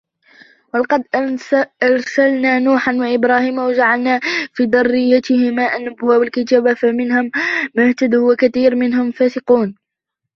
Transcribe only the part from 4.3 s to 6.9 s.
في ذريتهما النبوة والكتاب